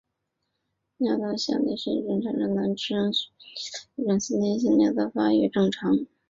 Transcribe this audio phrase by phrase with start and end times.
[0.97, 5.95] 尿道下裂是一种发生在男性生殖器的一种先天性尿道发育异常。